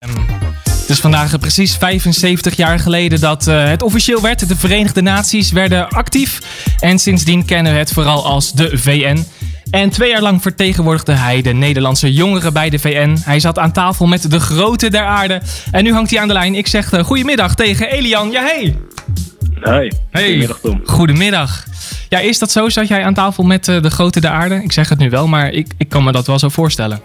Het 0.00 0.88
is 0.88 1.00
vandaag 1.00 1.38
precies 1.38 1.76
75 1.76 2.56
jaar 2.56 2.78
geleden 2.78 3.20
dat 3.20 3.46
uh, 3.46 3.64
het 3.64 3.82
officieel 3.82 4.20
werd. 4.20 4.48
De 4.48 4.56
Verenigde 4.56 5.00
Naties 5.00 5.52
werden 5.52 5.88
actief. 5.88 6.38
En 6.78 6.98
sindsdien 6.98 7.44
kennen 7.44 7.72
we 7.72 7.78
het 7.78 7.92
vooral 7.92 8.24
als 8.24 8.52
de 8.52 8.78
VN. 8.78 9.24
En 9.70 9.90
twee 9.90 10.10
jaar 10.10 10.22
lang 10.22 10.42
vertegenwoordigde 10.42 11.12
hij 11.12 11.42
de 11.42 11.52
Nederlandse 11.52 12.12
jongeren 12.12 12.52
bij 12.52 12.70
de 12.70 12.78
VN. 12.78 13.16
Hij 13.20 13.40
zat 13.40 13.58
aan 13.58 13.72
tafel 13.72 14.06
met 14.06 14.30
de 14.30 14.40
grote 14.40 14.90
der 14.90 15.04
aarde. 15.04 15.42
En 15.70 15.84
nu 15.84 15.92
hangt 15.92 16.10
hij 16.10 16.20
aan 16.20 16.28
de 16.28 16.34
lijn. 16.34 16.54
Ik 16.54 16.66
zeg 16.66 16.92
uh, 16.92 17.02
goedemiddag 17.02 17.54
tegen 17.54 17.90
Elian. 17.90 18.30
Ja, 18.30 18.42
hey. 18.42 18.76
Hey. 19.60 19.92
Hey. 20.10 20.22
Goedemiddag, 20.22 20.58
Tom. 20.62 20.80
Goedemiddag. 20.84 21.64
Ja, 22.08 22.18
is 22.18 22.38
dat 22.38 22.50
zo? 22.50 22.68
Zat 22.68 22.88
jij 22.88 23.04
aan 23.04 23.14
tafel 23.14 23.44
met 23.44 23.68
uh, 23.68 23.82
de 23.82 23.90
grote 23.90 24.20
der 24.20 24.30
aarde? 24.30 24.54
Ik 24.62 24.72
zeg 24.72 24.88
het 24.88 24.98
nu 24.98 25.10
wel, 25.10 25.26
maar 25.26 25.50
ik, 25.50 25.72
ik 25.78 25.88
kan 25.88 26.04
me 26.04 26.12
dat 26.12 26.26
wel 26.26 26.38
zo 26.38 26.48
voorstellen. 26.48 27.00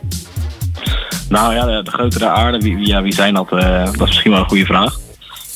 Nou 1.29 1.53
ja, 1.53 1.65
de, 1.65 1.83
de 1.83 1.91
grote 1.91 2.19
der 2.19 2.27
aarde, 2.27 2.57
wie, 2.57 2.75
wie, 2.75 2.87
ja, 2.87 3.01
wie 3.01 3.13
zijn 3.13 3.33
dat? 3.33 3.51
Uh, 3.51 3.85
dat 3.85 3.93
is 3.93 3.99
misschien 3.99 4.31
wel 4.31 4.39
een 4.39 4.47
goede 4.47 4.65
vraag. 4.65 4.99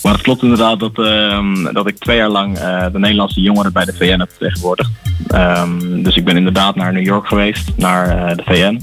Maar 0.03 0.13
het 0.13 0.21
klopt 0.21 0.43
inderdaad 0.43 0.79
dat, 0.79 0.97
uh, 0.97 1.73
dat 1.73 1.87
ik 1.87 1.97
twee 1.97 2.17
jaar 2.17 2.29
lang 2.29 2.57
uh, 2.57 2.85
de 2.91 2.99
Nederlandse 2.99 3.41
jongeren 3.41 3.73
bij 3.73 3.85
de 3.85 3.93
VN 3.93 4.19
heb 4.19 4.29
vertegenwoordigd. 4.29 4.89
Um, 5.35 6.03
dus 6.03 6.15
ik 6.15 6.25
ben 6.25 6.37
inderdaad 6.37 6.75
naar 6.75 6.93
New 6.93 7.05
York 7.05 7.27
geweest, 7.27 7.71
naar 7.75 8.35
de 8.35 8.43
VN. 8.45 8.81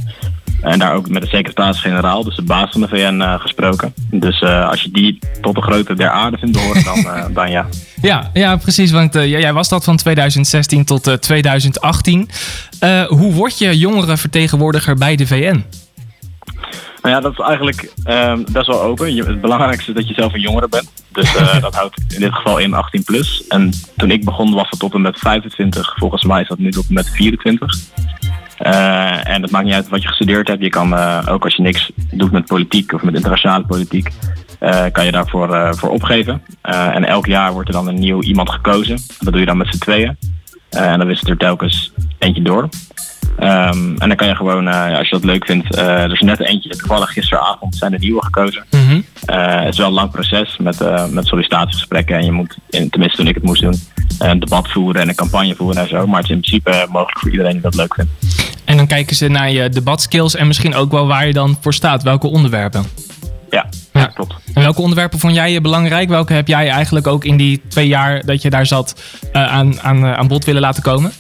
En 0.61 0.79
daar 0.79 0.95
ook 0.95 1.09
met 1.09 1.23
de 1.23 1.29
secretaris-generaal, 1.29 2.25
dus 2.25 2.37
de 2.37 2.43
baas 2.43 2.71
van 2.71 2.81
de 2.81 2.89
VN, 2.89 3.39
gesproken. 3.39 3.95
Dus 4.11 4.43
als 4.43 4.83
je 4.83 4.91
die 4.91 5.19
tot 5.41 5.55
de 5.55 5.63
grootte 5.63 5.95
der 5.95 6.11
aarde 6.11 6.39
vindt 6.39 6.57
behoren, 6.57 6.85
dan, 6.85 7.05
dan 7.35 7.51
ja. 7.51 7.67
Ja, 8.03 8.31
ja, 8.33 8.57
precies. 8.57 8.91
Want 8.91 9.15
jij 9.15 9.53
was 9.53 9.69
dat 9.69 9.85
van 9.85 9.97
2016 9.97 10.85
tot 10.85 11.23
2018. 11.23 12.29
hoe 13.09 13.33
word 13.33 13.59
je 13.59 13.79
jongerenvertegenwoordiger 13.79 14.95
bij 14.95 15.17
de 15.17 15.27
VN? 15.27 15.65
Nou 17.07 17.19
ja, 17.19 17.25
dat 17.25 17.33
is 17.33 17.45
eigenlijk 17.47 17.93
um, 18.09 18.45
best 18.53 18.67
wel 18.67 18.83
open. 18.83 19.15
Je, 19.15 19.25
het 19.25 19.41
belangrijkste 19.41 19.91
is 19.91 19.97
dat 19.97 20.09
je 20.09 20.15
zelf 20.15 20.35
een 20.35 20.41
jongere 20.41 20.69
bent. 20.69 20.93
Dus 21.13 21.35
uh, 21.35 21.61
dat 21.67 21.75
houdt 21.75 22.01
in 22.15 22.21
dit 22.21 22.35
geval 22.35 22.59
in 22.59 22.75
18 22.75 23.05
plus. 23.05 23.47
En 23.47 23.71
toen 23.97 24.11
ik 24.11 24.25
begon 24.25 24.55
was 24.55 24.71
het 24.71 24.79
tot 24.79 24.95
en 24.95 25.01
met 25.01 25.19
25. 25.19 25.95
Volgens 25.97 26.25
mij 26.25 26.41
is 26.43 26.49
dat 26.49 26.59
nu 26.59 26.71
tot 26.71 26.89
en 26.89 26.95
met 26.95 27.11
24. 27.11 27.79
Uh, 28.67 29.29
en 29.29 29.43
het 29.43 29.51
maakt 29.51 29.65
niet 29.65 29.75
uit 29.75 29.89
wat 29.89 30.03
je 30.03 30.09
gestudeerd 30.09 30.49
hebt. 30.49 30.63
Je 30.63 30.69
kan 30.69 30.93
uh, 30.93 31.27
ook 31.29 31.45
als 31.45 31.55
je 31.55 31.63
niks 31.63 31.91
doet 32.11 32.33
met 32.33 32.47
politiek 32.47 32.93
of 32.93 33.03
met 33.03 33.15
internationale 33.15 33.67
politiek, 33.67 34.11
kan 34.93 35.05
je 35.05 35.13
daarvoor 35.13 35.77
voor 35.77 35.91
opgeven. 35.91 36.43
en 36.63 37.05
elk 37.05 37.27
jaar 37.27 37.53
wordt 37.53 37.69
er 37.69 37.75
dan 37.75 37.89
een 37.89 37.99
nieuw 37.99 38.23
iemand 38.23 38.51
gekozen. 38.51 38.99
Dat 39.19 39.33
doe 39.33 39.41
je 39.41 39.47
dan 39.47 39.57
met 39.57 39.69
z'n 39.71 39.79
tweeën. 39.79 40.17
en 40.71 40.99
dan 40.99 41.07
wisselt 41.07 41.29
er 41.29 41.37
telkens 41.37 41.93
eentje 42.19 42.43
door. 42.43 42.69
Um, 43.41 43.95
en 43.99 44.09
dan 44.09 44.17
kan 44.17 44.29
je 44.29 44.35
gewoon, 44.35 44.69
uh, 44.69 44.99
als 44.99 45.09
je 45.09 45.15
dat 45.15 45.25
leuk 45.25 45.45
vindt, 45.45 45.77
uh, 45.77 46.03
er 46.03 46.13
is 46.13 46.21
net 46.21 46.41
eentje, 46.41 46.69
toevallig 46.69 47.13
gisteravond 47.13 47.77
zijn 47.77 47.93
er 47.93 47.99
nieuwe 47.99 48.25
gekozen. 48.25 48.65
Mm 48.71 48.81
-hmm. 48.89 49.05
uh, 49.31 49.61
het 49.61 49.73
is 49.73 49.79
wel 49.79 49.87
een 49.87 49.93
lang 49.93 50.11
proces 50.11 50.57
met, 50.57 50.79
met 51.11 51.27
sollicitatiegesprekken 51.27 52.17
en 52.17 52.25
je 52.25 52.33
moet, 52.33 52.57
in, 52.71 52.91
tenminste 52.91 53.19
toen 53.19 53.29
ik 53.29 53.35
het 53.35 53.45
moest 53.45 53.63
doen, 53.63 53.81
een 54.19 54.39
debat 54.39 54.71
voeren 54.71 55.03
en 55.03 55.09
een 55.09 55.15
campagne 55.15 55.55
voeren 55.55 55.83
en 55.83 55.89
zo. 55.89 56.07
Maar 56.07 56.21
het 56.21 56.31
is 56.31 56.35
in 56.35 56.41
principe 56.41 56.87
mogelijk 56.91 57.19
voor 57.19 57.31
iedereen 57.31 57.53
die 57.53 57.61
dat 57.61 57.75
leuk 57.75 57.95
vindt. 57.95 58.11
En 58.65 58.77
dan 58.77 58.87
kijken 58.87 59.17
ze 59.17 59.29
naar 59.29 59.51
je 59.51 59.69
debatskills 59.69 60.35
en 60.35 60.47
misschien 60.47 60.75
ook 60.75 60.91
wel 60.91 61.07
waar 61.07 61.27
je 61.27 61.33
dan 61.33 61.59
voor 61.61 61.75
staat, 61.75 62.03
welke 62.03 62.27
onderwerpen. 62.27 62.85
Ja, 63.51 63.67
ja, 63.93 64.07
klopt. 64.07 64.35
En 64.55 64.63
welke 64.63 64.81
onderwerpen 64.81 65.19
vond 65.19 65.35
jij 65.35 65.61
belangrijk? 65.61 66.09
Welke 66.09 66.33
heb 66.33 66.49
jij 66.49 66.69
eigenlijk 66.69 67.07
ook 67.07 67.25
in 67.25 67.37
die 67.37 67.63
twee 67.69 67.89
jaar 67.89 68.25
dat 68.25 68.43
je 68.43 68.51
daar 68.51 68.67
zat 68.67 69.03
aan, 69.33 69.81
aan, 69.81 70.07
aan 70.07 70.29
bod 70.29 70.45
willen 70.45 70.61
laten 70.61 70.83
komen? 70.83 71.13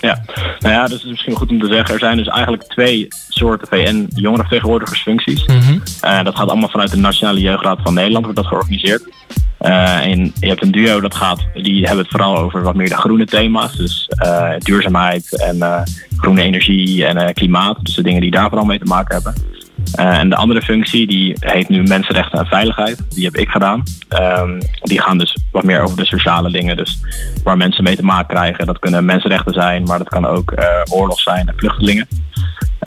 Ja, 0.00 0.22
nou 0.58 0.74
ja, 0.74 0.84
dus 0.84 0.92
het 0.92 1.02
is 1.02 1.10
misschien 1.10 1.36
goed 1.36 1.50
om 1.50 1.60
te 1.60 1.66
zeggen. 1.66 1.94
Er 1.94 2.00
zijn 2.00 2.16
dus 2.16 2.26
eigenlijk 2.26 2.62
twee 2.62 3.08
soorten 3.28 3.68
VN-jongerenvertegenwoordigersfuncties. 3.68 5.46
Mm 5.46 5.60
-hmm. 5.60 5.82
uh, 6.04 6.24
dat 6.24 6.36
gaat 6.36 6.48
allemaal 6.48 6.68
vanuit 6.68 6.90
de 6.90 6.96
Nationale 6.96 7.40
Jeugdraad 7.40 7.78
van 7.82 7.94
Nederland, 7.94 8.24
wordt 8.24 8.40
dat 8.40 8.48
georganiseerd. 8.48 9.08
Uh, 9.60 10.06
en 10.06 10.32
je 10.40 10.48
hebt 10.48 10.62
een 10.62 10.70
duo 10.70 11.00
dat 11.00 11.14
gaat, 11.14 11.40
die 11.54 11.86
hebben 11.86 12.04
het 12.04 12.10
vooral 12.10 12.36
over 12.36 12.62
wat 12.62 12.74
meer 12.74 12.88
de 12.88 12.96
groene 12.96 13.24
thema's. 13.24 13.76
Dus 13.76 14.10
uh, 14.24 14.50
duurzaamheid 14.58 15.42
en 15.42 15.84
groene 16.16 16.42
energie 16.42 17.06
en 17.06 17.34
klimaat. 17.34 17.78
Dus 17.82 17.94
de 17.94 18.02
dingen 18.02 18.20
die 18.20 18.30
daar 18.30 18.48
vooral 18.48 18.66
mee 18.66 18.78
te 18.78 18.84
maken 18.84 19.14
hebben. 19.14 19.49
Uh, 19.98 20.18
en 20.18 20.28
de 20.28 20.36
andere 20.36 20.62
functie, 20.62 21.06
die 21.06 21.36
heet 21.38 21.68
nu 21.68 21.82
Mensenrechten 21.82 22.38
en 22.38 22.46
Veiligheid. 22.46 23.14
Die 23.14 23.24
heb 23.24 23.36
ik 23.36 23.48
gedaan. 23.48 23.82
Um, 24.08 24.58
die 24.82 25.00
gaan 25.00 25.18
dus 25.18 25.38
wat 25.50 25.64
meer 25.64 25.80
over 25.80 25.96
de 25.96 26.06
sociale 26.06 26.50
dingen. 26.50 26.76
Dus 26.76 27.00
waar 27.42 27.56
mensen 27.56 27.84
mee 27.84 27.96
te 27.96 28.04
maken 28.04 28.34
krijgen. 28.34 28.66
Dat 28.66 28.78
kunnen 28.78 29.04
mensenrechten 29.04 29.52
zijn, 29.52 29.82
maar 29.82 29.98
dat 29.98 30.08
kan 30.08 30.26
ook 30.26 30.52
uh, 30.52 30.64
oorlog 30.90 31.20
zijn 31.20 31.48
en 31.48 31.54
vluchtelingen. 31.56 32.08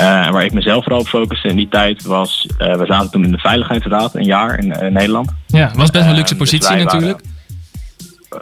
Uh, 0.01 0.25
en 0.25 0.33
waar 0.33 0.43
ik 0.43 0.53
mezelf 0.53 0.83
vooral 0.83 0.99
op 0.99 1.07
focuste 1.07 1.47
in 1.47 1.55
die 1.55 1.67
tijd 1.67 2.03
was... 2.03 2.47
we 2.57 2.83
zaten 2.85 3.11
toen 3.11 3.23
in 3.25 3.31
de 3.31 3.37
Veiligheidsraad 3.37 4.15
een 4.15 4.23
jaar 4.23 4.59
in 4.59 4.93
Nederland. 4.93 5.31
Ja, 5.47 5.71
was 5.75 5.91
best 5.91 6.05
een 6.05 6.13
luxe 6.13 6.35
positie 6.35 6.75
dus 6.75 6.83
natuurlijk. 6.83 7.21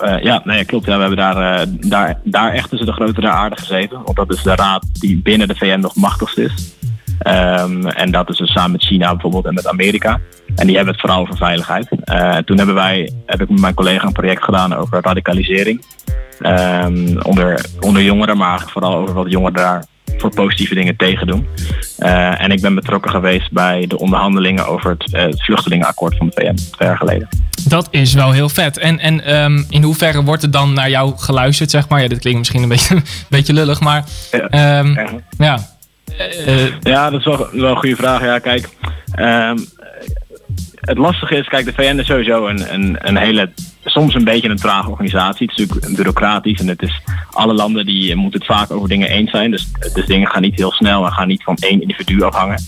Uh, 0.03 0.23
ja, 0.23 0.41
nee, 0.43 0.65
klopt. 0.65 0.85
Ja, 0.85 0.93
we 0.93 0.99
hebben 0.99 1.17
daar, 1.17 1.65
daar, 1.69 2.19
daar 2.23 2.53
echt 2.53 2.69
tussen 2.69 2.87
de 2.87 2.93
grote 2.93 3.21
der 3.21 3.29
aarde 3.29 3.57
gezeten. 3.57 4.01
Want 4.03 4.15
dat 4.15 4.33
is 4.33 4.41
de 4.41 4.55
raad 4.55 4.85
die 4.99 5.17
binnen 5.17 5.47
de 5.47 5.55
VN 5.55 5.79
nog 5.79 5.95
machtigst 5.95 6.37
is. 6.37 6.73
Um, 7.27 7.87
en 7.87 8.11
dat 8.11 8.29
is 8.29 8.37
dus 8.37 8.51
samen 8.51 8.71
met 8.71 8.83
China 8.83 9.11
bijvoorbeeld 9.11 9.45
en 9.45 9.53
met 9.53 9.67
Amerika. 9.67 10.19
En 10.55 10.67
die 10.67 10.75
hebben 10.75 10.93
het 10.93 11.01
vooral 11.01 11.21
over 11.21 11.37
veiligheid. 11.37 11.87
Uh, 12.05 12.37
toen 12.37 12.57
hebben 12.57 12.75
wij, 12.75 13.11
heb 13.25 13.41
ik 13.41 13.49
met 13.49 13.59
mijn 13.59 13.73
collega 13.73 14.05
een 14.05 14.11
project 14.11 14.43
gedaan 14.43 14.75
over 14.75 15.01
radicalisering. 15.01 15.85
Um, 16.39 17.21
onder, 17.21 17.65
onder 17.79 18.01
jongeren, 18.01 18.37
maar 18.37 18.63
vooral 18.67 18.95
over 18.95 19.13
wat 19.13 19.31
jongeren 19.31 19.53
daar 19.53 19.85
voor 20.17 20.33
positieve 20.33 20.73
dingen 20.73 20.95
tegen 20.95 21.27
doen. 21.27 21.47
Uh, 21.99 22.41
en 22.41 22.51
ik 22.51 22.61
ben 22.61 22.75
betrokken 22.75 23.11
geweest 23.11 23.51
bij 23.51 23.87
de 23.87 23.99
onderhandelingen 23.99 24.67
over 24.67 24.89
het, 24.89 25.13
uh, 25.13 25.21
het 25.21 25.43
vluchtelingenakkoord 25.43 26.17
van 26.17 26.27
de 26.27 26.33
VN 26.35 26.55
twee 26.71 26.87
jaar 26.87 26.97
geleden. 26.97 27.27
Dat 27.67 27.87
is 27.91 28.13
wel 28.13 28.31
heel 28.31 28.49
vet. 28.49 28.77
En, 28.77 28.99
en 28.99 29.35
um, 29.43 29.65
in 29.69 29.83
hoeverre 29.83 30.23
wordt 30.23 30.43
er 30.43 30.51
dan 30.51 30.73
naar 30.73 30.89
jou 30.89 31.13
geluisterd, 31.17 31.71
zeg 31.71 31.89
maar? 31.89 32.01
Ja, 32.01 32.07
dit 32.07 32.19
klinkt 32.19 32.39
misschien 32.39 32.63
een 32.63 32.69
beetje, 32.69 32.95
een 32.95 33.03
beetje 33.29 33.53
lullig, 33.53 33.79
maar 33.79 34.03
ja. 34.31 34.79
Um, 34.79 34.97
ja. 35.37 35.57
Ja, 36.81 37.09
dat 37.09 37.19
is 37.19 37.25
wel, 37.25 37.47
wel 37.51 37.69
een 37.69 37.77
goede 37.77 37.95
vraag. 37.95 38.23
Ja, 38.23 38.39
kijk, 38.39 38.69
um, 39.19 39.65
het 40.81 40.97
lastige 40.97 41.35
is, 41.35 41.47
kijk, 41.47 41.65
de 41.65 41.73
VN 41.73 41.99
is 41.99 42.05
sowieso 42.05 42.47
een, 42.47 42.73
een, 42.73 42.97
een 42.99 43.17
hele, 43.17 43.51
soms 43.85 44.13
een 44.13 44.23
beetje 44.23 44.49
een 44.49 44.57
trage 44.57 44.89
organisatie. 44.89 45.47
Het 45.49 45.59
is 45.59 45.65
natuurlijk 45.65 45.95
bureaucratisch 45.95 46.59
en 46.59 46.67
het 46.67 46.81
is, 46.81 47.01
alle 47.31 47.53
landen 47.53 47.85
die 47.85 48.15
moeten 48.15 48.39
het 48.39 48.49
vaak 48.49 48.71
over 48.71 48.89
dingen 48.89 49.09
eens 49.09 49.31
zijn. 49.31 49.51
Dus, 49.51 49.71
dus 49.93 50.05
dingen 50.05 50.27
gaan 50.27 50.41
niet 50.41 50.57
heel 50.57 50.71
snel 50.71 51.05
en 51.05 51.11
gaan 51.11 51.27
niet 51.27 51.43
van 51.43 51.55
één 51.55 51.81
individu 51.81 52.21
afhangen. 52.21 52.63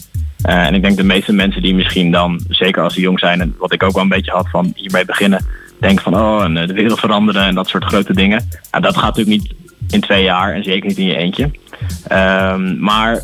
Uh, 0.49 0.65
en 0.65 0.73
ik 0.73 0.81
denk 0.81 0.97
de 0.97 1.03
meeste 1.03 1.33
mensen 1.33 1.61
die 1.61 1.75
misschien 1.75 2.11
dan, 2.11 2.39
zeker 2.49 2.83
als 2.83 2.93
ze 2.93 3.01
jong 3.01 3.19
zijn, 3.19 3.41
en 3.41 3.55
wat 3.57 3.73
ik 3.73 3.83
ook 3.83 3.93
wel 3.93 4.03
een 4.03 4.09
beetje 4.09 4.31
had 4.31 4.49
van 4.49 4.71
hiermee 4.75 5.05
beginnen, 5.05 5.45
denken 5.79 6.03
van 6.03 6.15
oh, 6.15 6.43
en 6.43 6.53
de 6.67 6.73
wereld 6.73 6.99
veranderen 6.99 7.43
en 7.43 7.55
dat 7.55 7.67
soort 7.67 7.83
grote 7.83 8.13
dingen. 8.13 8.49
Nou, 8.71 8.83
dat 8.83 8.97
gaat 8.97 9.15
natuurlijk 9.15 9.41
niet 9.41 9.53
in 9.89 10.01
twee 10.01 10.23
jaar 10.23 10.53
en 10.53 10.63
zeker 10.63 10.87
niet 10.87 10.97
in 10.97 11.05
je 11.05 11.15
eentje. 11.15 11.51
Um, 12.11 12.79
maar 12.79 13.21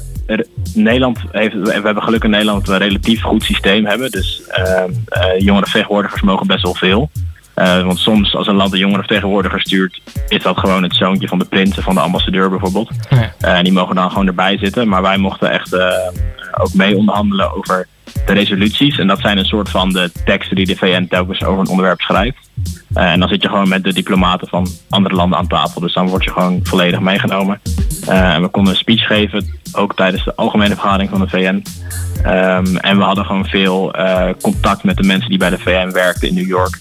Nederland 0.74 1.20
heeft, 1.32 1.54
we 1.54 1.72
hebben 1.72 2.04
geluk 2.04 2.24
in 2.24 2.30
Nederland 2.30 2.66
dat 2.66 2.78
we 2.78 2.84
een 2.84 2.90
relatief 2.90 3.22
goed 3.22 3.44
systeem 3.44 3.86
hebben. 3.86 4.12
Dus 4.12 4.42
uh, 4.58 4.66
uh, 4.66 5.40
jongerenvertegenwoordigers 5.40 6.22
mogen 6.22 6.48
best 6.48 6.64
wel 6.64 6.74
veel. 6.74 7.10
Uh, 7.56 7.84
want 7.84 8.00
soms 8.00 8.36
als 8.36 8.48
een 8.48 8.56
land 8.56 8.74
een 8.74 8.80
jongerenvertegenwoordiger 8.80 9.62
stuurt, 9.62 10.02
is 10.28 10.44
dat 10.44 10.60
gewoon 10.60 10.84
het 10.84 10.96
zoontje 10.96 11.28
van 11.28 11.40
de 11.40 11.46
prins 11.46 11.78
of 11.78 11.84
van 11.84 11.96
de 11.96 12.02
ambassadeur 12.02 12.50
bijvoorbeeld. 12.50 12.90
Ja. 13.10 13.34
en 13.56 13.64
die 13.64 13.74
mogen 13.74 13.96
dan 13.96 14.10
gewoon 14.10 14.28
erbij 14.28 14.58
zitten. 14.58 14.88
Maar 14.88 15.02
wij 15.02 15.18
mochten 15.18 15.52
echt 15.52 15.76
ook 16.58 16.74
mee 16.74 16.98
onderhandelen 16.98 17.56
over 17.56 17.88
de 18.26 18.34
resoluties. 18.34 18.98
En 18.98 19.08
dat 19.08 19.20
zijn 19.20 19.38
een 19.38 19.46
soort 19.46 19.70
van 19.70 19.90
de 19.90 20.12
teksten 20.26 20.56
die 20.56 20.66
de 20.66 20.76
VN 20.76 21.08
telkens 21.10 21.44
over 21.44 21.60
een 21.60 21.68
onderwerp 21.68 22.02
schrijft. 22.02 22.50
En 22.94 23.20
dan 23.20 23.30
zit 23.30 23.42
je 23.42 23.50
gewoon 23.50 23.70
met 23.70 23.84
de 23.84 23.94
diplomaten 23.94 24.48
van 24.48 24.68
andere 24.90 25.16
landen 25.16 25.38
aan 25.38 25.48
tafel. 25.48 25.82
Dus 25.82 25.94
dan 25.94 26.08
word 26.08 26.24
je 26.24 26.32
gewoon 26.32 26.60
volledig 26.64 27.00
meegenomen. 27.00 27.60
Uh, 28.10 28.34
en 28.34 28.42
we 28.42 28.48
konden 28.48 28.74
een 28.74 28.80
speech 28.80 29.08
geven, 29.08 29.46
ook 29.72 29.96
tijdens 29.96 30.24
de 30.24 30.36
algemene 30.36 30.74
vergadering 30.74 31.10
van 31.10 31.20
de 31.20 31.30
VN. 31.30 31.64
Um, 32.28 32.78
en 32.78 32.98
we 32.98 33.04
hadden 33.04 33.26
gewoon 33.26 33.46
veel 33.46 34.00
uh, 34.00 34.30
contact 34.42 34.84
met 34.84 34.98
de 34.98 35.04
mensen 35.04 35.30
die 35.30 35.38
bij 35.38 35.50
de 35.50 35.58
VN 35.58 35.92
werkten 35.92 36.28
in 36.28 36.34
New 36.34 36.48
York. 36.48 36.80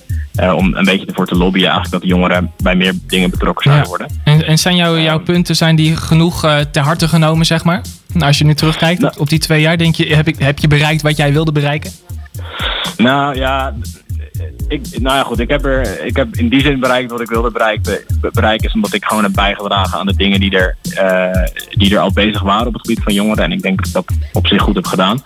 om 0.55 0.75
een 0.75 0.85
beetje 0.85 1.07
ervoor 1.07 1.27
te 1.27 1.37
lobbyen 1.37 1.65
eigenlijk 1.65 1.93
dat 1.93 2.03
de 2.03 2.09
jongeren 2.09 2.53
bij 2.63 2.75
meer 2.75 2.93
dingen 3.07 3.31
betrokken 3.31 3.65
zouden 3.65 3.91
ja. 3.91 3.97
worden. 3.97 4.21
En, 4.25 4.47
en 4.47 4.59
zijn 4.59 4.77
jouw, 4.77 4.99
jouw 4.99 5.21
punten 5.21 5.57
zijn 5.57 5.77
die 5.77 5.97
genoeg 5.97 6.41
ter 6.71 6.83
harte 6.83 7.09
genomen, 7.09 7.47
zeg 7.47 7.65
maar? 7.65 7.83
Nou, 8.13 8.27
als 8.27 8.39
je 8.39 8.45
nu 8.45 8.55
terugkijkt 8.55 9.01
nou, 9.01 9.15
op 9.19 9.29
die 9.29 9.39
twee 9.39 9.61
jaar, 9.61 9.79
denk 9.79 9.95
je, 9.95 10.15
heb, 10.15 10.29
ik, 10.29 10.39
heb 10.39 10.59
je 10.59 10.69
bereikt 10.69 11.03
wat 11.03 11.17
jij 11.17 11.33
wilde 11.33 11.53
bereiken? 11.53 11.91
Nou 12.97 13.37
ja, 13.37 13.75
ik, 14.69 15.01
nou 15.01 15.17
ja, 15.17 15.23
goed, 15.23 15.39
ik 15.39 15.51
heb, 15.51 15.65
er, 15.65 16.05
ik 16.05 16.17
heb 16.17 16.37
in 16.37 16.49
die 16.49 16.61
zin 16.61 16.81
bereikt 16.81 17.11
wat 17.11 17.21
ik 17.21 17.29
wilde 17.29 17.51
bereiken, 18.33 18.69
is 18.69 18.75
omdat 18.75 18.93
ik 18.93 19.05
gewoon 19.05 19.23
heb 19.23 19.33
bijgedragen 19.33 19.99
aan 19.99 20.07
de 20.07 20.17
dingen 20.17 20.41
die 20.41 20.57
er, 20.57 20.77
uh, 21.01 21.45
die 21.71 21.95
er 21.95 22.01
al 22.01 22.13
bezig 22.13 22.43
waren 22.43 22.67
op 22.67 22.73
het 22.73 22.87
gebied 22.87 23.03
van 23.03 23.15
jongeren. 23.15 23.45
En 23.45 23.53
ik 23.53 23.63
denk 23.63 23.77
dat 23.79 23.87
ik 23.87 23.93
dat 23.93 24.29
op 24.33 24.47
zich 24.47 24.63
goed 24.63 24.75
heb 24.75 24.87
gedaan. 24.87 25.23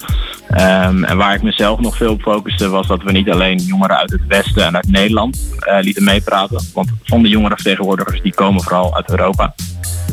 Um, 0.50 1.04
en 1.04 1.16
waar 1.16 1.34
ik 1.34 1.42
mezelf 1.42 1.80
nog 1.80 1.96
veel 1.96 2.12
op 2.12 2.22
focuste 2.22 2.68
was 2.68 2.86
dat 2.86 3.02
we 3.02 3.12
niet 3.12 3.30
alleen 3.30 3.58
jongeren 3.58 3.96
uit 3.96 4.10
het 4.10 4.26
Westen 4.26 4.64
en 4.64 4.76
uit 4.76 4.90
Nederland 4.90 5.40
uh, 5.68 5.78
lieten 5.80 6.04
meepraten. 6.04 6.64
Want 6.74 6.90
van 7.02 7.22
de 7.22 7.28
jongerenvertegenwoordigers 7.28 8.22
die 8.22 8.34
komen 8.34 8.62
vooral 8.62 8.96
uit 8.96 9.10
Europa. 9.10 9.54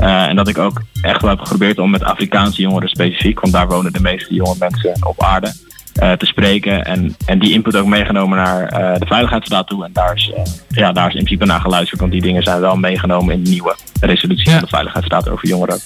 Uh, 0.01 0.27
en 0.27 0.35
dat 0.35 0.47
ik 0.47 0.57
ook 0.57 0.81
echt 1.01 1.21
wel 1.21 1.29
heb 1.29 1.39
geprobeerd 1.39 1.79
om 1.79 1.89
met 1.89 2.03
Afrikaanse 2.03 2.61
jongeren 2.61 2.89
specifiek, 2.89 3.39
want 3.39 3.53
daar 3.53 3.67
wonen 3.67 3.93
de 3.93 4.01
meeste 4.01 4.33
jonge 4.33 4.55
mensen 4.59 5.07
op 5.07 5.23
aarde 5.23 5.53
te 5.99 6.25
spreken. 6.25 6.85
En, 6.85 7.15
en 7.25 7.39
die 7.39 7.53
input 7.53 7.75
ook 7.75 7.87
meegenomen 7.87 8.37
naar 8.37 8.69
de 8.99 9.05
Veiligheidsraad 9.05 9.67
toe. 9.67 9.85
En 9.85 9.89
daar 9.93 10.15
is, 10.15 10.31
ja, 10.69 10.91
daar 10.91 11.07
is 11.07 11.13
in 11.13 11.23
principe 11.23 11.45
naar 11.45 11.61
geluisterd, 11.61 11.99
want 11.99 12.11
die 12.11 12.21
dingen 12.21 12.43
zijn 12.43 12.59
wel 12.59 12.75
meegenomen 12.75 13.33
in 13.33 13.43
de 13.43 13.49
nieuwe 13.49 13.75
resolutie 13.99 14.51
van 14.51 14.59
de 14.59 14.67
Veiligheidsraad 14.67 15.29
over 15.29 15.47
jongeren 15.47 15.73
ook. 15.73 15.81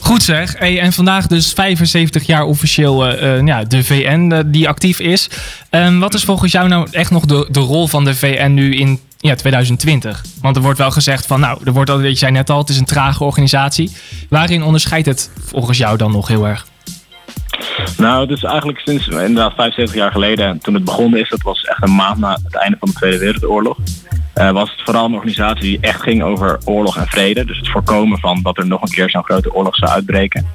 Goed 0.00 0.22
zeg. 0.22 0.58
Hey, 0.58 0.80
en 0.80 0.92
vandaag 0.92 1.26
dus 1.26 1.52
75 1.52 2.22
jaar 2.22 2.44
officieel 2.44 3.06
ja, 3.46 3.64
de 3.64 3.84
VN 3.84 4.42
die 4.46 4.68
actief 4.68 5.00
is. 5.00 5.30
Um, 5.70 6.00
wat 6.00 6.14
is 6.14 6.24
volgens 6.24 6.52
jou 6.52 6.68
nou 6.68 6.88
echt 6.90 7.10
nog 7.10 7.24
de, 7.24 7.48
de 7.50 7.60
rol 7.60 7.86
van 7.86 8.04
de 8.04 8.14
VN 8.14 8.54
nu 8.54 8.76
in 8.76 9.00
ja, 9.20 9.34
2020. 9.34 10.24
Want 10.40 10.56
er 10.56 10.62
wordt 10.62 10.78
wel 10.78 10.90
gezegd 10.90 11.26
van, 11.26 11.40
nou, 11.40 11.60
er 11.64 11.72
wordt 11.72 11.90
al, 11.90 12.00
je 12.00 12.14
zei 12.14 12.32
net 12.32 12.50
al, 12.50 12.58
het 12.58 12.68
is 12.68 12.78
een 12.78 12.84
trage 12.84 13.24
organisatie. 13.24 13.96
Waarin 14.28 14.62
onderscheidt 14.62 15.06
het 15.06 15.30
volgens 15.44 15.78
jou 15.78 15.96
dan 15.96 16.12
nog 16.12 16.28
heel 16.28 16.46
erg? 16.46 16.66
Nou, 18.00 18.20
het 18.20 18.30
is 18.30 18.42
eigenlijk 18.42 18.78
sinds 18.78 19.08
inderdaad 19.08 19.54
75 19.54 19.94
jaar 19.96 20.12
geleden, 20.12 20.58
toen 20.58 20.74
het 20.74 20.84
begonnen 20.84 21.20
is, 21.20 21.28
dat 21.28 21.42
was 21.42 21.64
echt 21.64 21.82
een 21.82 21.94
maand 21.94 22.18
na 22.18 22.38
het 22.42 22.54
einde 22.54 22.76
van 22.78 22.88
de 22.88 22.94
Tweede 22.94 23.18
Wereldoorlog. 23.18 23.76
Uh, 24.34 24.50
was 24.50 24.70
het 24.70 24.80
vooral 24.84 25.04
een 25.04 25.14
organisatie 25.14 25.62
die 25.62 25.80
echt 25.80 26.02
ging 26.02 26.22
over 26.22 26.58
oorlog 26.64 26.96
en 26.96 27.06
vrede. 27.06 27.44
Dus 27.44 27.58
het 27.58 27.68
voorkomen 27.68 28.18
van 28.18 28.42
dat 28.42 28.58
er 28.58 28.66
nog 28.66 28.82
een 28.82 28.90
keer 28.90 29.10
zo'n 29.10 29.24
grote 29.24 29.54
oorlog 29.54 29.76
zou 29.76 29.90
uitbreken. 29.90 30.46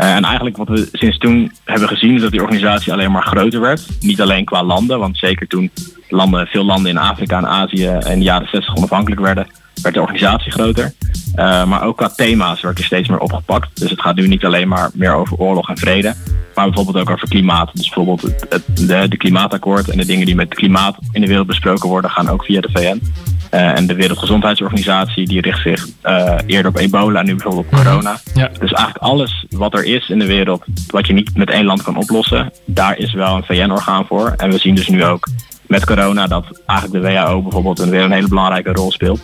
Uh, 0.00 0.14
en 0.14 0.24
eigenlijk 0.24 0.56
wat 0.56 0.68
we 0.68 0.88
sinds 0.92 1.18
toen 1.18 1.52
hebben 1.64 1.88
gezien 1.88 2.14
is 2.14 2.20
dat 2.20 2.30
die 2.30 2.42
organisatie 2.42 2.92
alleen 2.92 3.12
maar 3.12 3.26
groter 3.26 3.60
werd. 3.60 3.86
Niet 4.00 4.20
alleen 4.20 4.44
qua 4.44 4.62
landen, 4.62 4.98
want 4.98 5.18
zeker 5.18 5.46
toen 5.46 5.70
landen, 6.08 6.46
veel 6.46 6.64
landen 6.64 6.90
in 6.90 6.98
Afrika 6.98 7.36
en 7.36 7.46
Azië 7.46 7.86
in 7.86 8.18
de 8.18 8.24
jaren 8.24 8.48
60 8.48 8.76
onafhankelijk 8.76 9.20
werden, 9.20 9.46
werd 9.82 9.94
de 9.94 10.00
organisatie 10.00 10.52
groter. 10.52 10.92
Uh, 11.36 11.64
maar 11.64 11.82
ook 11.82 11.96
qua 11.96 12.08
thema's 12.08 12.60
werd 12.60 12.78
er 12.78 12.84
steeds 12.84 13.08
meer 13.08 13.18
opgepakt. 13.18 13.80
Dus 13.80 13.90
het 13.90 14.00
gaat 14.00 14.16
nu 14.16 14.28
niet 14.28 14.44
alleen 14.44 14.68
maar 14.68 14.90
meer 14.94 15.14
over 15.14 15.36
oorlog 15.36 15.68
en 15.68 15.78
vrede, 15.78 16.14
maar 16.60 16.74
bijvoorbeeld 16.74 17.08
ook 17.08 17.14
over 17.14 17.28
klimaat. 17.28 17.70
Dus 17.74 17.88
bijvoorbeeld 17.88 18.22
het, 18.48 18.62
de, 18.74 19.08
de, 19.08 19.16
klimaatakkoord 19.16 19.88
en 19.88 19.98
de 19.98 20.04
dingen 20.04 20.26
die 20.26 20.34
met 20.34 20.48
het 20.48 20.58
klimaat 20.58 20.96
in 21.12 21.20
de 21.20 21.26
wereld 21.26 21.46
besproken 21.46 21.88
worden, 21.88 22.10
gaan 22.10 22.28
ook 22.28 22.44
via 22.44 22.60
de 22.60 22.68
VN. 22.72 22.80
Uh, 22.80 23.60
eh, 23.60 23.76
en 23.76 23.86
de 23.86 23.94
Wereldgezondheidsorganisatie 23.94 25.26
die 25.26 25.40
richt 25.40 25.62
zich 25.62 25.86
uh, 26.04 26.34
eerder 26.46 26.70
op 26.70 26.76
ebola 26.76 27.20
en 27.20 27.26
nu 27.26 27.34
bijvoorbeeld 27.34 27.66
op 27.66 27.78
corona. 27.78 28.20
Ja. 28.34 28.50
Dus 28.58 28.72
eigenlijk 28.72 28.96
alles 29.04 29.46
wat 29.48 29.74
er 29.74 29.84
is 29.84 30.08
in 30.08 30.18
de 30.18 30.26
wereld, 30.26 30.64
wat 30.86 31.06
je 31.06 31.12
niet 31.12 31.36
met 31.36 31.50
één 31.50 31.64
land 31.64 31.82
kan 31.82 31.96
oplossen, 31.96 32.52
daar 32.64 32.98
is 32.98 33.12
wel 33.12 33.36
een 33.36 33.44
VN-orgaan 33.44 34.06
voor. 34.06 34.34
En 34.36 34.50
we 34.50 34.58
zien 34.58 34.74
dus 34.74 34.88
nu 34.88 35.04
ook 35.04 35.28
met 35.66 35.86
corona 35.86 36.26
dat 36.26 36.60
eigenlijk 36.66 37.04
de 37.04 37.10
WHO 37.10 37.42
bijvoorbeeld 37.42 37.78
een, 37.78 37.90
weer 37.90 38.02
een 38.02 38.12
hele 38.12 38.28
belangrijke 38.28 38.72
rol 38.72 38.92
speelt. 38.92 39.20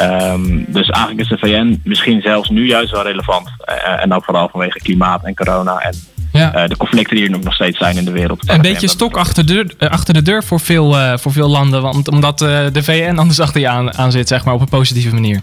Um, 0.00 0.64
dus 0.68 0.90
eigenlijk 0.90 1.20
is 1.20 1.28
de 1.28 1.46
VN 1.46 1.80
misschien 1.84 2.20
zelfs 2.20 2.48
nu 2.48 2.66
juist 2.66 2.90
wel 2.90 3.02
relevant. 3.02 3.48
Uh, 3.48 4.02
en 4.02 4.12
ook 4.12 4.24
vooral 4.24 4.48
vanwege 4.48 4.78
klimaat 4.78 5.24
en 5.24 5.34
corona 5.34 5.78
en 5.78 5.94
ja. 6.38 6.62
uh, 6.62 6.68
de 6.68 6.76
conflicten 6.76 7.16
die 7.16 7.24
er 7.24 7.40
nog 7.40 7.54
steeds 7.54 7.78
zijn 7.78 7.96
in 7.96 8.04
de 8.04 8.10
wereld. 8.10 8.48
Een 8.48 8.60
beetje 8.60 8.88
stok 8.88 9.16
achter 9.16 9.46
de, 9.46 9.52
deur, 9.52 9.90
achter 9.90 10.14
de 10.14 10.22
deur 10.22 10.44
voor 10.44 10.60
veel, 10.60 10.98
uh, 10.98 11.16
voor 11.16 11.32
veel 11.32 11.48
landen, 11.48 11.82
want, 11.82 12.08
omdat 12.08 12.38
de 12.38 12.82
VN 12.82 13.16
anders 13.16 13.40
achter 13.40 13.60
je 13.60 13.68
aan, 13.68 13.94
aan 13.94 14.12
zit, 14.12 14.28
zeg 14.28 14.44
maar, 14.44 14.54
op 14.54 14.60
een 14.60 14.68
positieve 14.68 15.14
manier. 15.14 15.40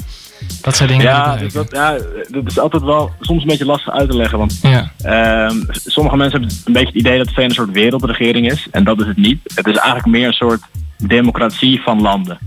Dat 0.61 0.75
zijn 0.75 0.89
dingen 0.89 1.03
ja, 1.03 1.37
dat, 1.53 1.71
ja, 1.71 1.97
dat 2.27 2.43
is 2.45 2.59
altijd 2.59 2.83
wel 2.83 3.11
soms 3.19 3.41
een 3.41 3.47
beetje 3.47 3.65
lastig 3.65 3.93
uit 3.93 4.09
te 4.09 4.17
leggen. 4.17 4.37
Want 4.37 4.59
ja. 4.61 4.91
uh, 5.05 5.59
sommige 5.71 6.17
mensen 6.17 6.39
hebben 6.39 6.57
een 6.65 6.73
beetje 6.73 6.87
het 6.87 6.95
idee 6.95 7.17
dat 7.17 7.27
de 7.27 7.33
VN 7.33 7.41
een 7.41 7.51
soort 7.51 7.71
wereldregering 7.71 8.51
is. 8.51 8.67
En 8.71 8.83
dat 8.83 8.99
is 8.99 9.07
het 9.07 9.17
niet. 9.17 9.39
Het 9.55 9.67
is 9.67 9.75
eigenlijk 9.75 10.05
meer 10.05 10.27
een 10.27 10.33
soort 10.33 10.61
democratie 10.97 11.81
van 11.81 12.01
landen. 12.01 12.37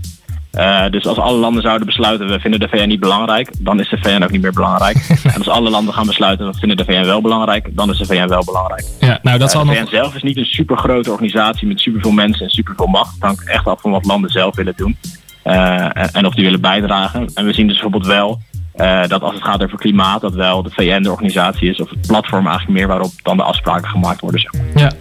Uh, 0.53 0.89
dus 0.89 1.05
als 1.05 1.17
alle 1.17 1.37
landen 1.37 1.61
zouden 1.61 1.85
besluiten, 1.85 2.27
we 2.27 2.39
vinden 2.39 2.59
de 2.59 2.67
VN 2.67 2.87
niet 2.87 2.99
belangrijk, 2.99 3.49
dan 3.59 3.79
is 3.79 3.89
de 3.89 3.97
VN 3.97 4.23
ook 4.23 4.31
niet 4.31 4.41
meer 4.41 4.53
belangrijk. 4.53 4.95
en 5.23 5.37
als 5.37 5.49
alle 5.49 5.69
landen 5.69 5.93
gaan 5.93 6.05
besluiten, 6.05 6.51
we 6.51 6.59
vinden 6.59 6.77
de 6.77 6.83
VN 6.83 7.05
wel 7.05 7.21
belangrijk, 7.21 7.75
dan 7.75 7.89
is 7.89 7.97
de 7.97 8.05
VN 8.05 8.27
wel 8.27 8.43
belangrijk. 8.43 8.85
Ja, 8.99 9.19
nou, 9.21 9.37
dat 9.37 9.55
uh, 9.55 9.61
de 9.61 9.75
VN 9.75 9.87
zelf 9.89 10.15
is 10.15 10.23
niet 10.23 10.37
een 10.37 10.45
super 10.45 10.77
grote 10.77 11.11
organisatie 11.11 11.67
met 11.67 11.79
superveel 11.79 12.11
mensen 12.11 12.45
en 12.45 12.51
superveel 12.51 12.87
macht. 12.87 13.13
Het 13.13 13.23
hangt 13.23 13.49
echt 13.49 13.65
af 13.65 13.81
van 13.81 13.91
wat 13.91 14.05
landen 14.05 14.29
zelf 14.29 14.55
willen 14.55 14.73
doen. 14.75 14.97
Uh, 15.43 16.15
en 16.15 16.25
of 16.25 16.33
die 16.33 16.43
willen 16.43 16.61
bijdragen. 16.61 17.31
En 17.33 17.45
we 17.45 17.53
zien 17.53 17.67
dus 17.67 17.79
bijvoorbeeld 17.79 18.05
wel 18.05 18.39
uh, 18.75 19.07
dat 19.07 19.21
als 19.21 19.33
het 19.33 19.43
gaat 19.43 19.63
over 19.63 19.77
klimaat, 19.77 20.21
dat 20.21 20.33
wel 20.33 20.63
de 20.63 20.69
VN 20.69 21.01
de 21.01 21.11
organisatie 21.11 21.69
is, 21.69 21.79
of 21.79 21.89
het 21.89 22.07
platform 22.07 22.47
eigenlijk 22.47 22.77
meer 22.77 22.87
waarop 22.87 23.11
dan 23.23 23.37
de 23.37 23.43
afspraken 23.43 23.89
gemaakt 23.89 24.21
worden. 24.21 24.41
Zeg 24.41 24.53
maar. 24.53 24.83
Ja. 24.83 24.91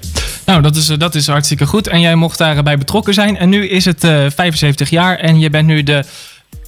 Nou, 0.49 0.63
dat 0.63 0.77
is, 0.77 0.87
dat 0.87 1.15
is 1.15 1.27
hartstikke 1.27 1.67
goed. 1.67 1.87
En 1.87 2.01
jij 2.01 2.15
mocht 2.15 2.39
daarbij 2.39 2.79
betrokken 2.79 3.15
zijn. 3.15 3.37
En 3.37 3.49
nu 3.49 3.69
is 3.69 3.85
het 3.85 4.05
uh, 4.05 4.11
75 4.35 4.91
jaar 4.91 5.17
en 5.17 5.39
je 5.39 5.51
bent 5.51 5.67
nu 5.67 5.83
de, 5.83 6.05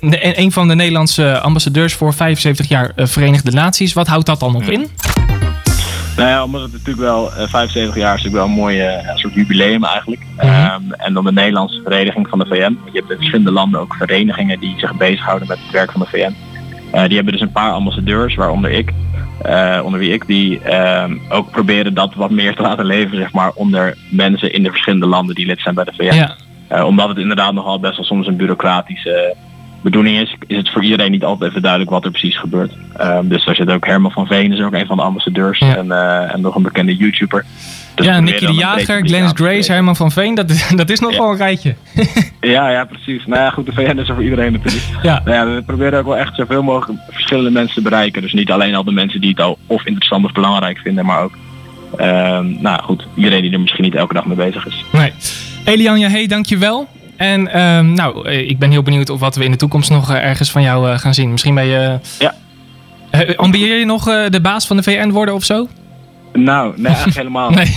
de, 0.01 0.39
een 0.39 0.53
van 0.53 0.69
de 0.69 0.75
Nederlandse 0.75 1.41
ambassadeurs 1.41 1.95
voor 1.95 2.15
75 2.15 2.69
jaar 2.69 2.93
Verenigde 2.97 3.51
Naties. 3.51 3.93
Wat 3.93 4.07
houdt 4.07 4.27
dat 4.27 4.41
dan 4.41 4.53
nog 4.53 4.63
in? 4.63 4.89
Nou 6.17 6.29
ja, 6.29 6.45
omdat 6.45 6.63
het 6.63 6.73
natuurlijk 6.73 7.01
wel 7.01 7.27
uh, 7.27 7.49
75 7.49 7.97
jaar 7.97 8.15
is 8.15 8.23
natuurlijk 8.23 8.35
wel 8.35 8.45
een 8.45 8.61
mooi 8.61 8.87
uh, 8.87 9.17
soort 9.17 9.35
jubileum 9.35 9.85
eigenlijk. 9.85 10.23
-hmm. 10.37 10.51
um, 10.51 10.93
en 10.93 11.15
dan 11.15 11.25
de 11.25 11.33
Nederlandse 11.33 11.81
vereniging 11.83 12.29
van 12.29 12.39
de 12.39 12.47
VN. 12.47 12.79
Je 12.93 12.99
hebt 12.99 13.11
in 13.11 13.17
verschillende 13.17 13.53
landen 13.53 13.81
ook 13.81 13.95
verenigingen 13.95 14.61
die 14.61 14.79
zich 14.79 14.97
bezighouden 14.97 15.49
met 15.49 15.59
het 15.63 15.71
werk 15.71 15.93
van 15.93 16.01
de 16.01 16.07
VN. 16.07 16.35
Uh, 16.95 17.05
die 17.05 17.15
hebben 17.15 17.33
dus 17.33 17.43
een 17.43 17.53
paar 17.53 17.73
ambassadeurs, 17.73 18.35
waaronder 18.35 18.71
ik. 18.71 18.93
Uh, 19.47 19.81
onder 19.85 20.01
wie 20.01 20.13
ik, 20.13 20.27
die 20.27 20.77
um, 20.77 21.21
ook 21.29 21.51
proberen 21.51 21.95
dat 21.95 22.15
wat 22.15 22.31
meer 22.31 22.55
te 22.55 22.63
laten 22.63 22.85
leven, 22.85 23.17
zeg 23.17 23.33
maar, 23.33 23.51
onder 23.55 23.97
mensen 24.11 24.53
in 24.53 24.63
de 24.63 24.71
verschillende 24.71 25.07
landen 25.07 25.35
die 25.35 25.47
lid 25.47 25.61
zijn 25.61 25.75
bij 25.75 25.85
de 25.85 25.93
VN. 25.97 26.15
Ja. 26.15 26.37
Uh, 26.73 26.85
omdat 26.85 27.09
het 27.09 27.19
inderdaad 27.19 27.53
nogal 27.53 27.81
best 27.81 27.97
wel 27.97 28.05
soms 28.05 28.27
een 28.27 28.37
bureaucratische 28.37 29.37
bedoeling 29.83 30.19
is, 30.19 30.37
is 30.47 30.57
het 30.57 30.71
voor 30.71 30.85
iedereen 30.85 31.11
niet 31.11 31.25
altijd 31.25 31.51
even 31.51 31.63
duidelijk 31.63 31.91
wat 31.91 32.05
er 32.05 32.11
precies 32.11 32.39
gebeurt. 32.39 32.73
Um, 33.01 33.29
dus 33.29 33.45
daar 33.45 33.55
zit 33.55 33.71
ook 33.71 33.87
Herman 33.87 34.11
van 34.11 34.27
Veen, 34.27 34.53
is 34.53 34.61
ook 34.61 34.73
een 34.73 34.87
van 34.87 34.97
de 34.97 35.03
ambassadeurs 35.03 35.59
ja. 35.59 35.77
en, 35.77 35.87
uh, 35.87 36.35
en 36.35 36.41
nog 36.41 36.55
een 36.55 36.63
bekende 36.63 36.97
YouTuber. 36.97 37.45
Dus 37.95 38.07
ja, 38.07 38.21
Nicky 38.21 38.47
de 38.47 38.53
Jager, 38.53 39.07
Glennis 39.07 39.33
Grace, 39.35 39.73
Herman 39.73 39.97
van 39.97 40.11
Veen, 40.11 40.35
dat 40.35 40.51
is, 40.51 40.69
dat 40.77 40.91
is 40.91 41.01
nog 41.01 41.17
wel 41.17 41.31
een 41.31 41.37
rijtje. 41.37 41.75
ja, 42.41 42.71
ja, 42.71 42.85
precies. 42.85 43.27
Nou 43.27 43.41
ja, 43.41 43.51
goed, 43.51 43.67
de 43.67 43.73
VN 43.73 43.99
is 43.99 44.09
er 44.09 44.15
voor 44.15 44.25
iedereen 44.25 44.53
natuurlijk. 44.53 44.85
Ja. 45.03 45.23
Nou 45.25 45.37
ja, 45.37 45.55
we 45.55 45.63
proberen 45.63 45.99
ook 45.99 46.05
wel 46.05 46.17
echt 46.17 46.35
zoveel 46.35 46.63
mogelijk 46.63 47.01
verschillende 47.11 47.51
mensen 47.51 47.75
te 47.75 47.83
bereiken. 47.83 48.23
Dus 48.23 48.33
niet 48.33 48.51
alleen 48.51 48.75
al 48.75 48.85
de 48.85 48.93
mensen 48.93 49.21
die 49.21 49.31
het 49.31 49.41
al 49.41 49.59
of 49.67 49.87
interessant 49.87 50.25
of 50.25 50.33
belangrijk 50.33 50.79
vinden, 50.79 51.05
maar 51.05 51.23
ook, 51.23 51.33
um, 52.01 52.59
nou 52.61 52.83
goed, 52.83 53.07
iedereen 53.17 53.43
die 53.43 53.53
er 53.53 53.61
misschien 53.61 53.85
niet 53.85 53.95
elke 53.95 54.15
dag 54.15 54.27
mee 54.27 54.37
bezig 54.37 54.67
is. 54.67 54.85
Nee. 54.93 55.13
Elian, 55.65 55.99
hey, 55.99 56.27
dankjewel. 56.27 56.89
En 57.21 57.61
um, 57.61 57.93
nou, 57.93 58.29
ik 58.29 58.59
ben 58.59 58.71
heel 58.71 58.83
benieuwd 58.83 59.11
of 59.11 59.21
wat 59.21 59.37
we 59.37 59.45
in 59.45 59.51
de 59.51 59.57
toekomst 59.57 59.91
nog 59.91 60.11
uh, 60.11 60.25
ergens 60.25 60.51
van 60.51 60.63
jou 60.63 60.89
uh, 60.89 60.99
gaan 60.99 61.15
zien. 61.15 61.31
Misschien 61.31 61.55
ben 61.55 61.67
je... 61.67 61.99
Ja. 62.19 62.35
Ambieer 63.37 63.79
je 63.79 63.85
nog 63.85 64.05
de 64.05 64.41
baas 64.43 64.67
van 64.67 64.77
de 64.77 64.83
VN 64.83 65.11
worden 65.11 65.35
of 65.35 65.45
zo? 65.45 65.69
Nou, 66.33 66.73
nee, 66.77 66.87
eigenlijk 66.87 67.17
helemaal 67.25 67.51
nee. 67.51 67.77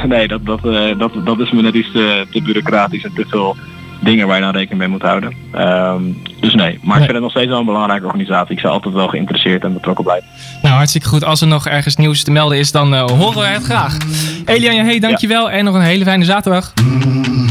nee, 0.08 0.28
dat, 0.28 0.46
dat, 0.46 0.62
dat, 0.98 1.12
dat 1.24 1.40
is 1.40 1.50
me 1.50 1.62
net 1.62 1.74
iets 1.74 1.92
te, 1.92 2.26
te 2.30 2.42
bureaucratisch 2.42 3.04
en 3.04 3.12
te 3.14 3.24
veel 3.28 3.56
dingen 4.00 4.26
waar 4.26 4.36
je 4.36 4.42
dan 4.42 4.52
rekening 4.52 4.78
mee 4.78 4.88
moet 4.88 5.02
houden. 5.02 5.34
Um, 5.54 6.22
dus 6.40 6.54
nee, 6.54 6.78
maar 6.82 6.98
nee. 6.98 6.98
ik 6.98 7.02
vind 7.02 7.12
het 7.12 7.20
nog 7.20 7.30
steeds 7.30 7.48
wel 7.48 7.58
een 7.58 7.64
belangrijke 7.64 8.06
organisatie. 8.06 8.54
Ik 8.54 8.60
zou 8.60 8.72
altijd 8.72 8.94
wel 8.94 9.08
geïnteresseerd 9.08 9.64
en 9.64 9.72
betrokken 9.72 10.04
blijven. 10.04 10.28
Nou, 10.62 10.74
hartstikke 10.74 11.08
goed. 11.08 11.24
Als 11.24 11.40
er 11.40 11.46
nog 11.46 11.66
ergens 11.66 11.96
nieuws 11.96 12.22
te 12.22 12.30
melden 12.30 12.58
is, 12.58 12.72
dan 12.72 12.94
uh, 12.94 13.04
horen 13.04 13.40
we 13.40 13.46
het 13.46 13.64
graag. 13.64 13.96
Elian, 14.44 14.86
hey, 14.86 14.98
dankjewel 14.98 15.50
ja. 15.50 15.56
en 15.56 15.64
nog 15.64 15.74
een 15.74 15.80
hele 15.80 16.04
fijne 16.04 16.24
zaterdag. 16.24 16.72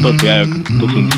Tot 0.01 0.21
jij 0.21 0.41
ook. 0.41 0.79
Tot 0.79 0.89
ziens. 0.89 1.15